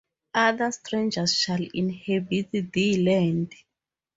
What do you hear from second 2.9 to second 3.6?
land.